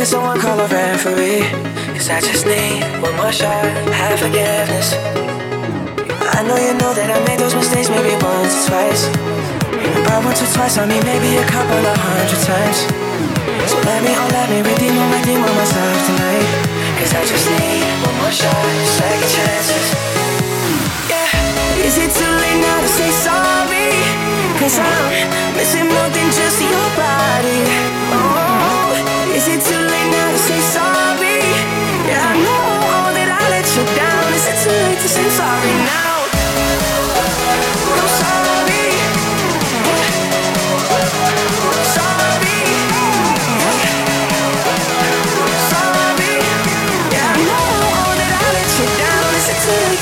Can 0.00 0.06
someone 0.06 0.40
call 0.40 0.58
a 0.58 0.66
referee? 0.66 1.42
Cause 1.92 2.08
I 2.08 2.22
just 2.22 2.46
need 2.46 2.80
one 3.02 3.14
more 3.16 3.30
shot. 3.30 3.68
Have 3.92 4.18
forgiveness. 4.18 4.94
I 4.96 6.40
know 6.40 6.56
you 6.56 6.72
know 6.80 6.94
that 6.96 7.12
I 7.12 7.20
made 7.28 7.38
those 7.38 7.54
mistakes 7.54 7.90
maybe 7.90 8.16
once 8.24 8.64
or 8.64 8.72
twice. 8.72 9.12
About 10.00 10.24
once 10.24 10.40
or 10.40 10.48
twice, 10.56 10.78
I 10.78 10.86
mean 10.88 11.04
maybe 11.04 11.36
a 11.36 11.44
couple 11.44 11.84
of 11.84 11.96
hundred 12.00 12.40
times. 12.48 13.09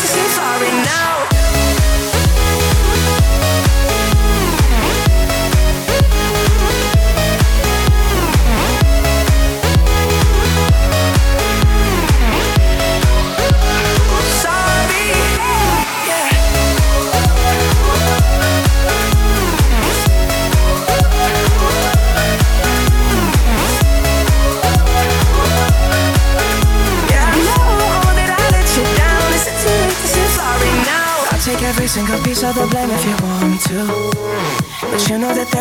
To 0.01 0.07
say 0.07 0.27
sorry 0.29 0.71
now? 0.85 1.08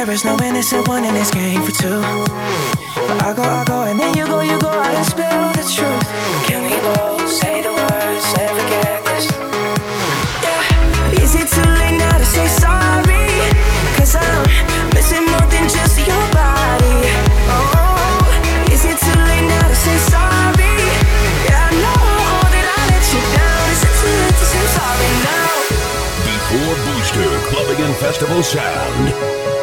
There 0.08 0.16
is 0.16 0.24
no 0.24 0.38
innocent 0.40 0.88
one 0.88 1.04
in 1.04 1.14
this 1.14 1.30
game 1.32 1.62
for 1.64 1.72
two. 1.84 2.00
But 2.96 3.20
I 3.28 3.34
go, 3.36 3.44
I 3.44 3.66
go, 3.68 3.84
and 3.84 4.00
then 4.00 4.16
you 4.16 4.26
go, 4.26 4.40
you 4.40 4.58
go 4.58 4.72
spill 5.04 5.52
the 5.52 5.68
truth. 5.68 6.08
Can 6.48 6.64
we 6.64 6.80
both 6.80 7.28
say 7.28 7.60
the 7.60 7.76
words 7.76 8.28
and 8.40 8.52
forget 8.56 9.04
this? 9.04 9.28
Is 11.20 11.36
it 11.36 11.48
too 11.52 11.68
late 11.76 12.00
now 12.00 12.18
to 12.18 12.24
say 12.24 12.48
sorry? 12.48 13.28
Cause 14.00 14.16
I'm 14.16 14.88
missing 14.96 15.28
more 15.28 15.48
than 15.52 15.68
just 15.68 16.00
your 16.00 16.26
body. 16.32 17.04
Oh, 17.52 18.72
is 18.72 18.88
it 18.88 18.96
too 19.04 19.20
late 19.28 19.44
now 19.44 19.68
to 19.68 19.76
say 19.76 19.98
sorry? 20.08 20.72
Yeah, 21.52 21.68
I 21.68 21.72
know 21.84 22.48
that 22.56 22.64
I 22.64 22.80
let 22.96 23.04
you 23.12 23.22
down. 23.36 23.64
Is 23.76 23.84
it 23.84 23.96
too 24.00 24.14
late 24.24 24.38
to 24.40 24.48
say 24.56 24.66
sorry 24.72 25.12
now? 25.28 25.52
Before 26.24 26.76
Booster 26.88 27.28
Clubbing 27.52 27.84
and 27.84 27.96
Festival 28.00 28.40
Sound. 28.40 29.57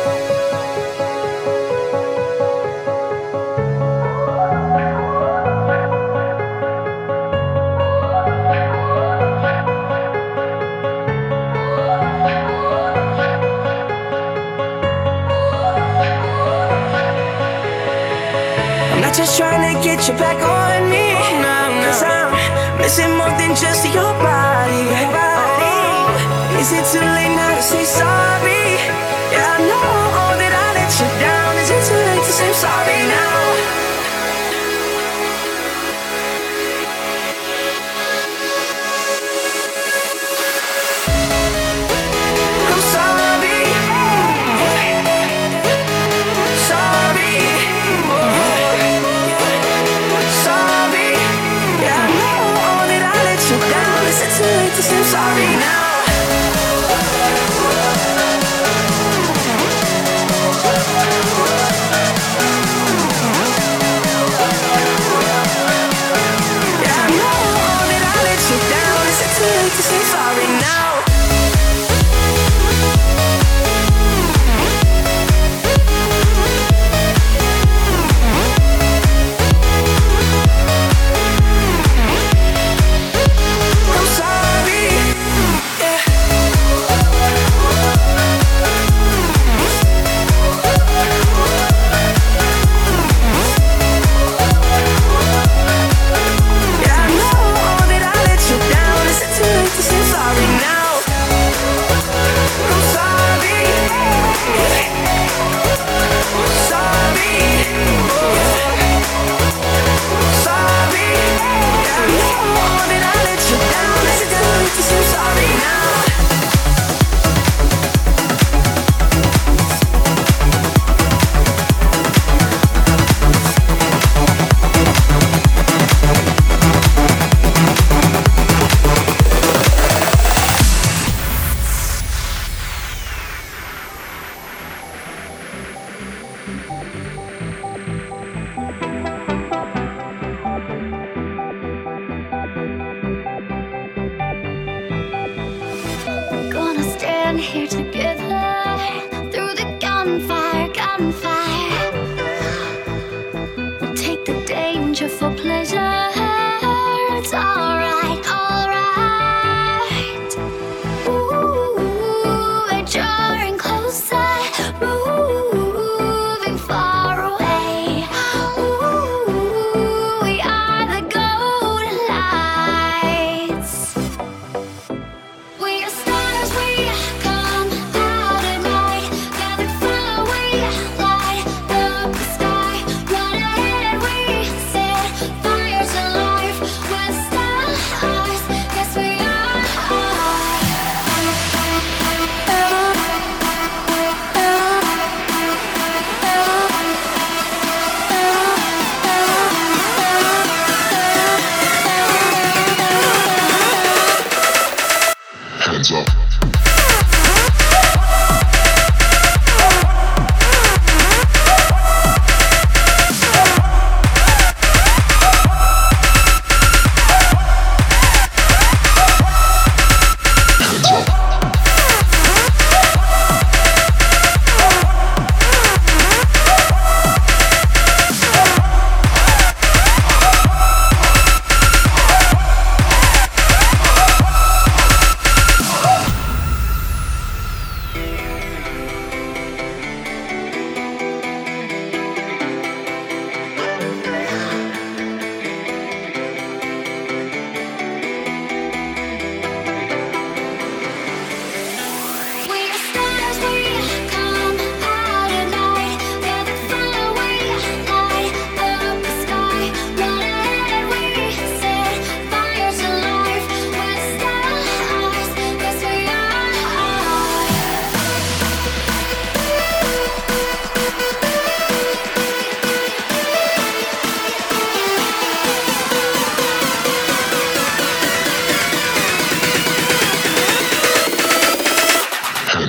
Get 20.05 20.13
you 20.13 20.19
back 20.19 20.37
on 20.37 20.91
me. 20.91 21.17
Oh, 21.17 21.81
Cause 21.85 22.03
I'm 22.03 22.79
missing 22.79 23.17
more 23.17 23.33
than 23.39 23.57
just 23.57 23.85
your 23.87 24.13
body. 24.21 24.85
Oh, 25.17 26.59
is 26.61 26.73
it 26.73 26.85
too 26.93 27.01
late 27.01 27.35
now 27.35 27.57
to 27.57 27.63
say 27.63 27.85
sorry? 27.85 28.54
Say 54.85 55.03
sorry 55.03 55.47
now? 55.57 55.74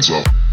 hands 0.07 0.27
up. 0.27 0.44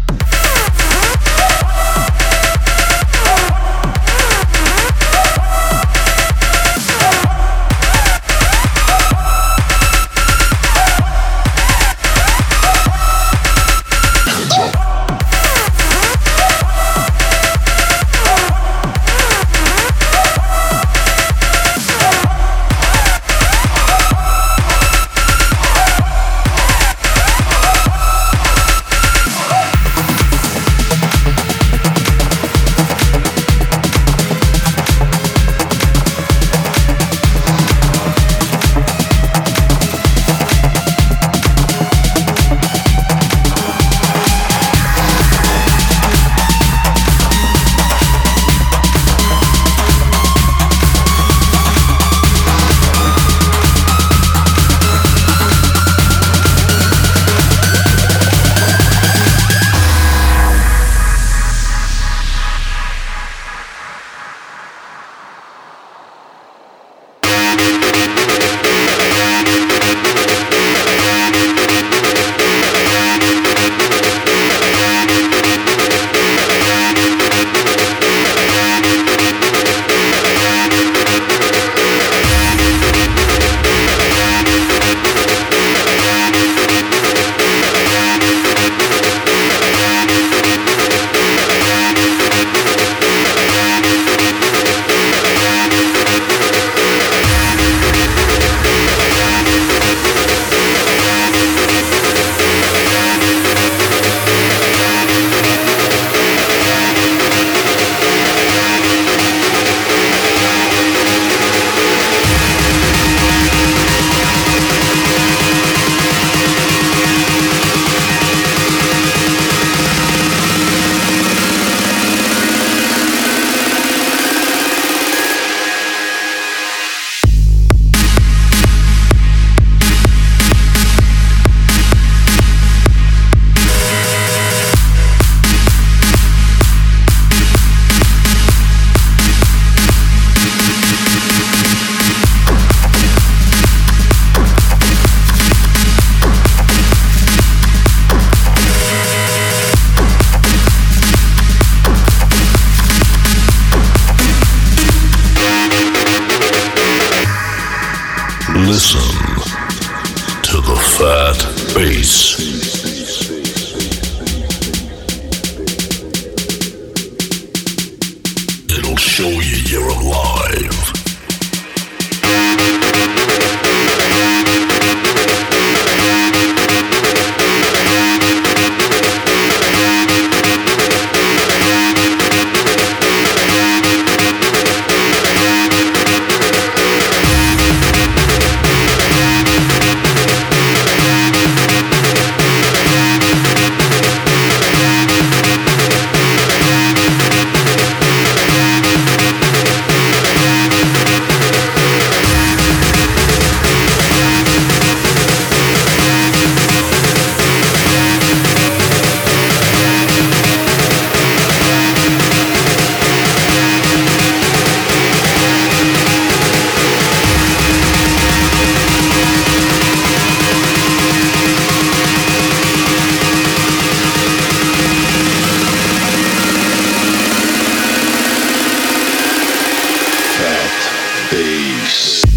Peace. 231.33 232.32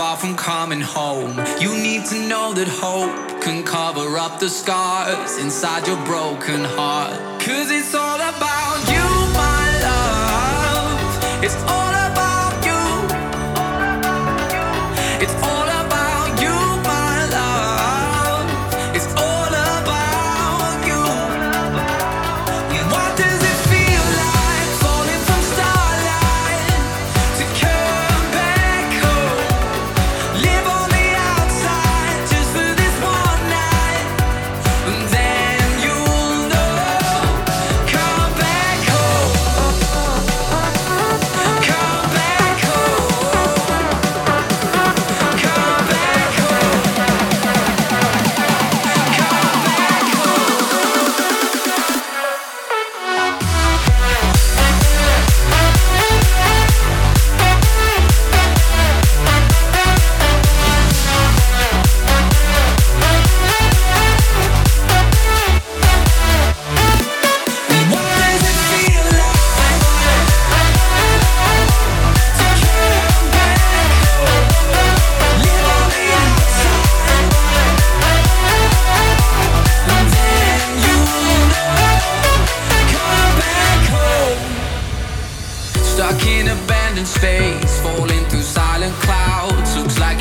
far 0.00 0.16
from 0.16 0.34
coming 0.34 0.80
home. 0.80 1.36
You 1.60 1.76
need 1.76 2.06
to 2.06 2.26
know 2.26 2.54
that 2.54 2.68
hope 2.68 3.42
can 3.42 3.62
cover 3.62 4.16
up 4.16 4.40
the 4.40 4.48
scars 4.48 5.36
inside 5.36 5.86
your 5.86 6.02
broken 6.06 6.64
heart. 6.64 7.12
Cause 7.42 7.70
it's 7.70 7.94
all 7.94 8.20
about 8.32 8.80
you, 8.94 9.06
my 9.44 9.62
love. 9.88 11.44
It's 11.44 11.56
all 11.68 11.79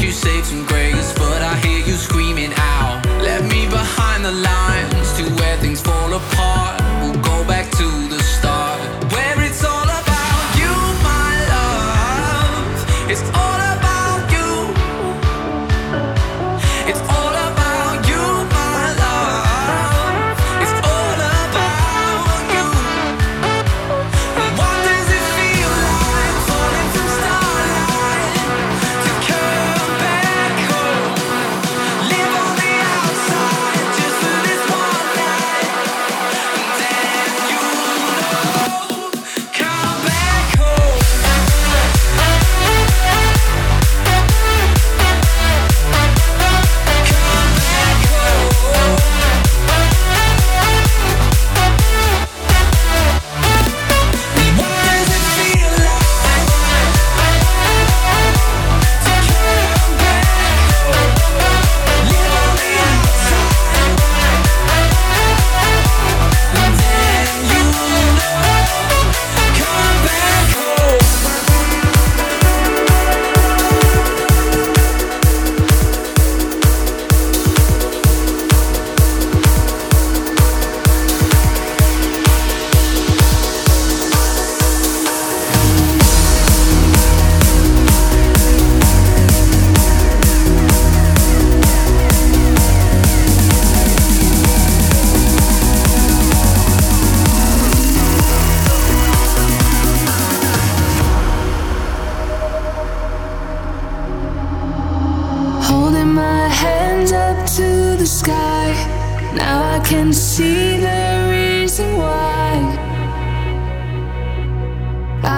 you 0.10 0.16
saved 0.16 0.48
some 0.48 0.66
grace, 0.66 1.14
but 1.14 1.44
I 1.44 1.56
hear 1.58 1.86
you 1.86 1.94
screaming 1.94 2.52
out. 2.56 3.06
Let 3.22 3.44
me 3.44 3.68
behind 3.68 4.26
the 4.26 4.32
line. 4.32 4.59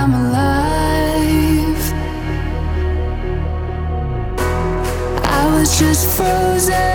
I'm 0.04 0.16
alive. 0.16 1.94
I 5.24 5.60
was 5.60 5.78
just 5.78 6.08
frozen 6.18 6.91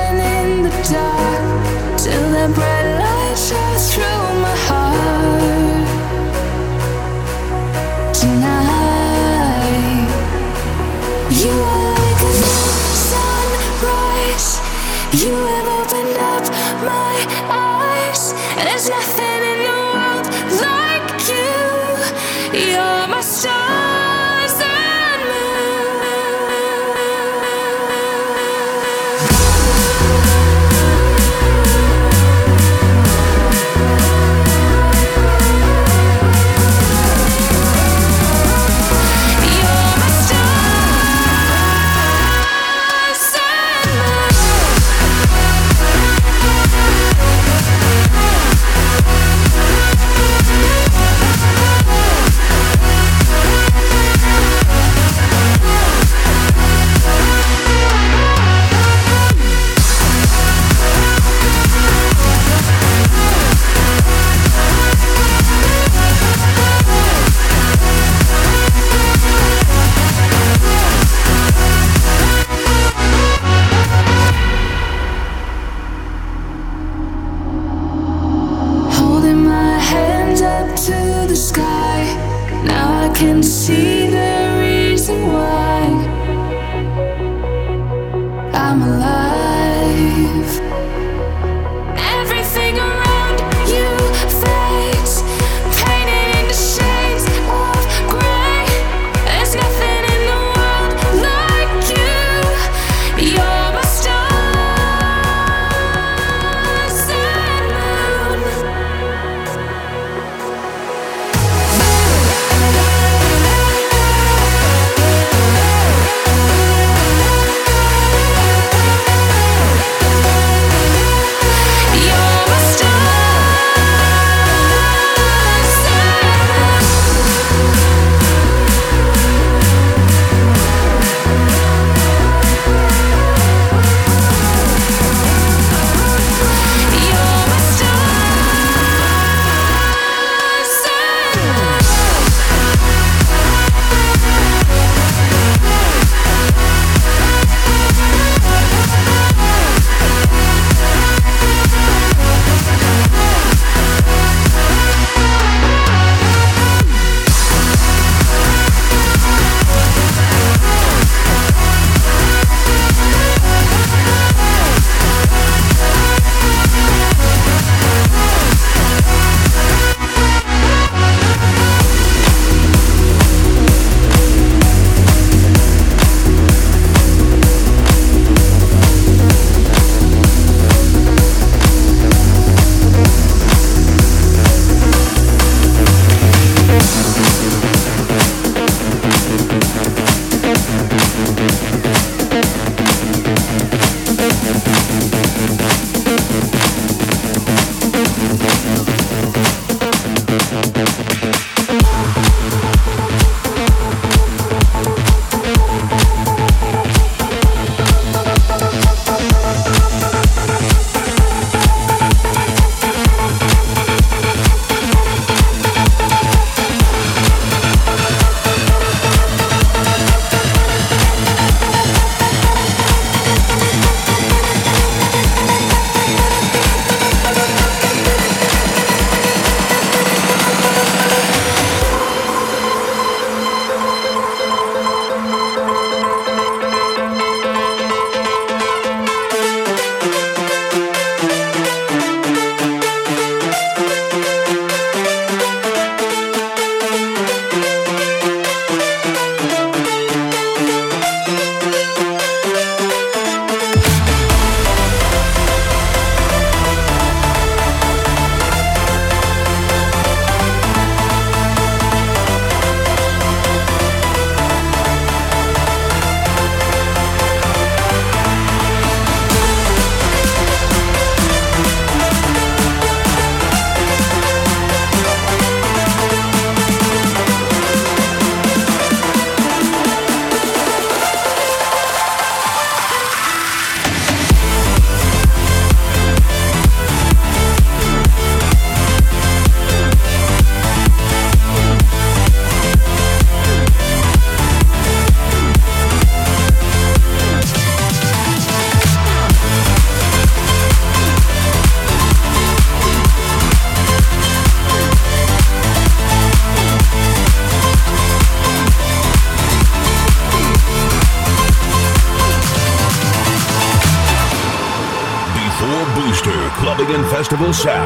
festival 317.53 317.86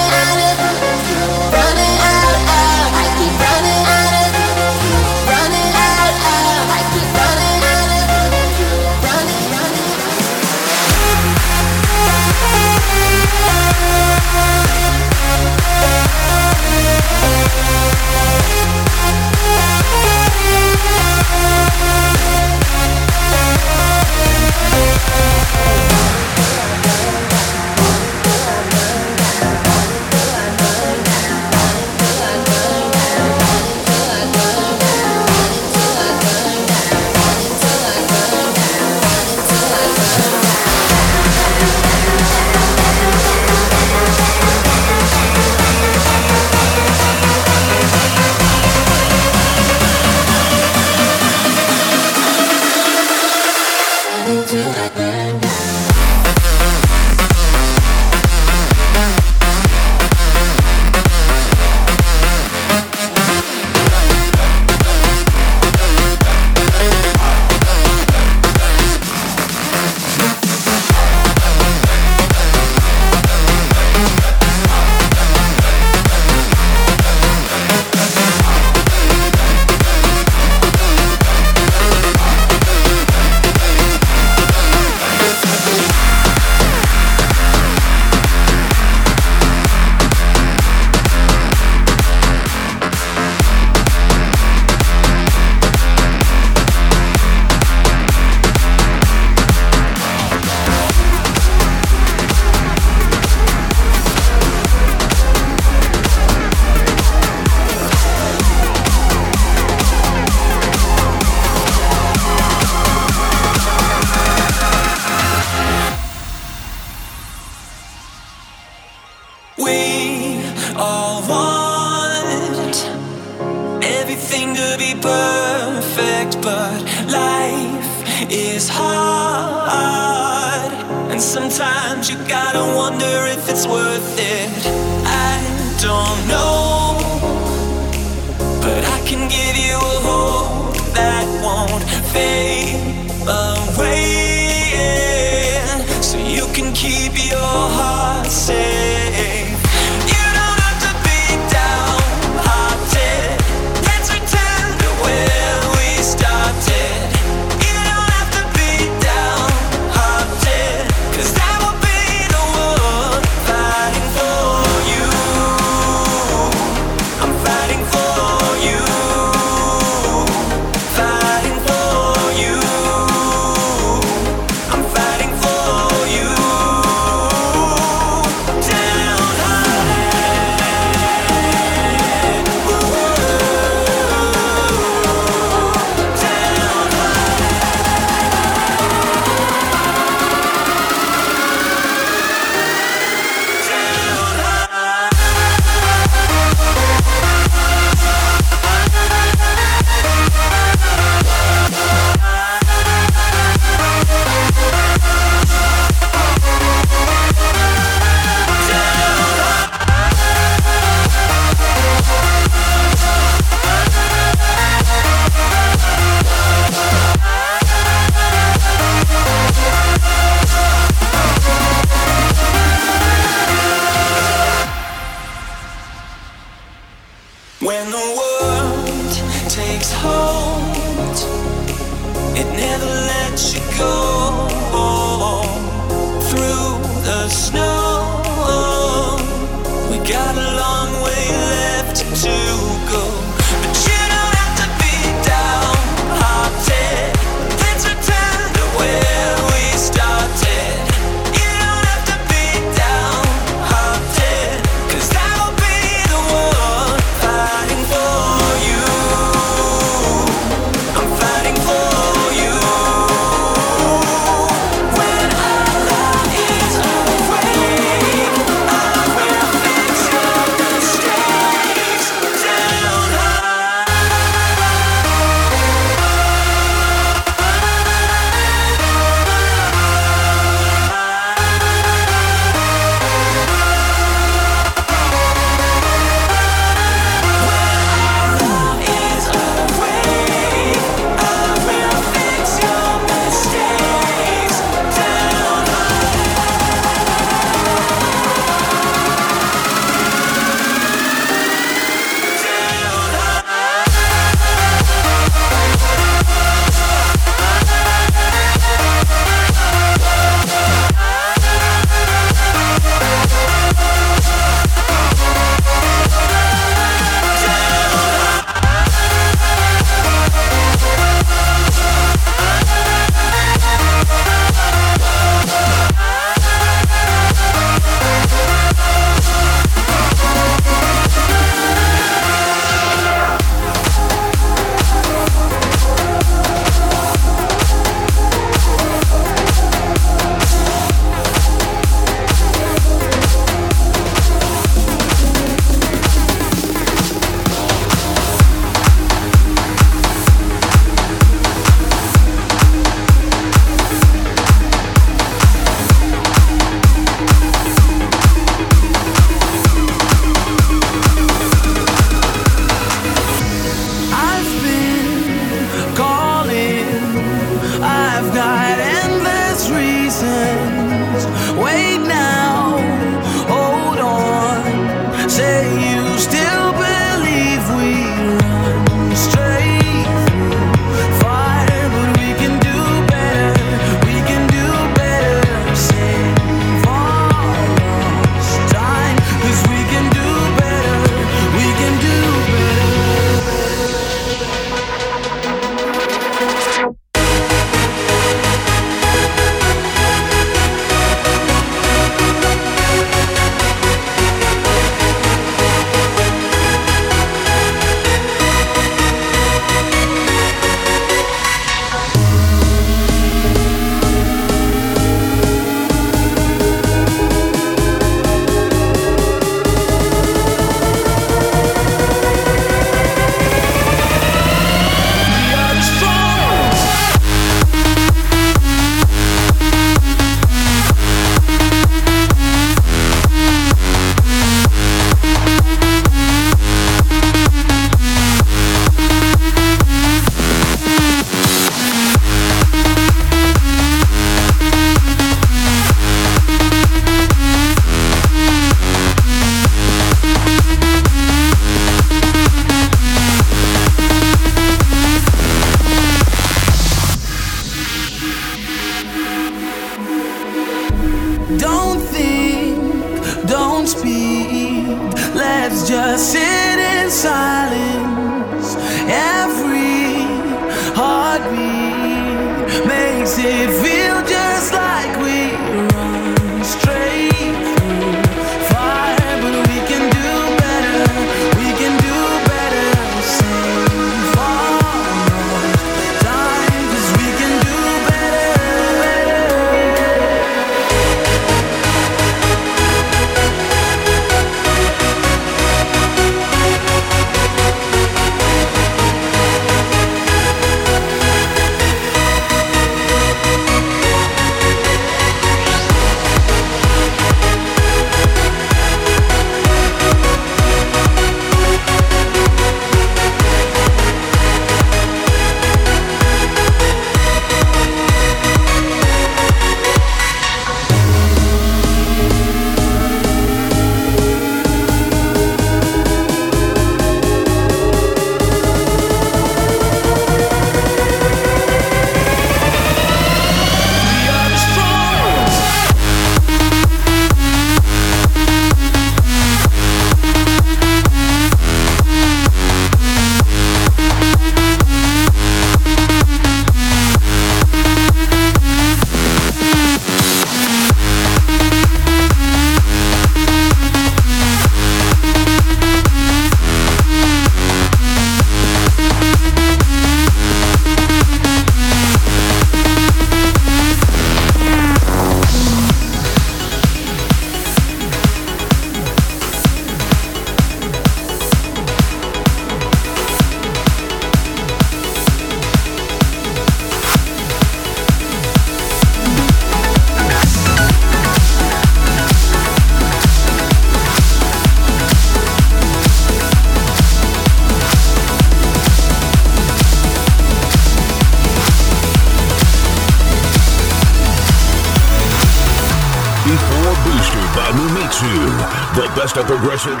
best 599.47 600.00